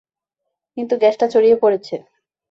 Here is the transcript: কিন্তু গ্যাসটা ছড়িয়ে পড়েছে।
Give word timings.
কিন্তু 0.77 0.93
গ্যাসটা 1.01 1.25
ছড়িয়ে 1.27 1.57
পড়েছে। 1.61 1.95